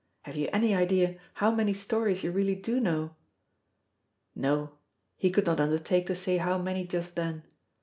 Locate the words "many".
1.51-1.73, 6.57-6.87